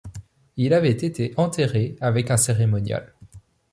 Il 0.57 0.73
avait 0.73 0.89
été 0.97 1.31
enterré 1.37 1.95
avec 1.99 2.31
un 2.31 2.37
cérémonial. 2.37 3.13